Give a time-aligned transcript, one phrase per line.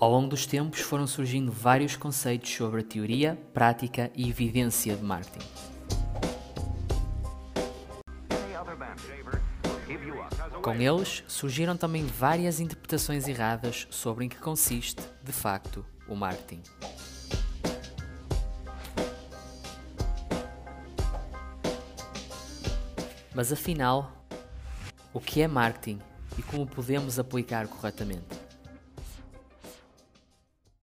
[0.00, 5.02] Ao longo dos tempos foram surgindo vários conceitos sobre a teoria, prática e evidência de
[5.02, 5.46] marketing.
[10.62, 16.62] Com eles surgiram também várias interpretações erradas sobre em que consiste, de facto, o marketing.
[23.34, 24.24] Mas afinal,
[25.12, 26.00] o que é marketing
[26.38, 28.49] e como podemos aplicar corretamente?